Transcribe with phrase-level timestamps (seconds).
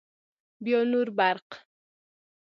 [0.63, 1.47] بیا نور برق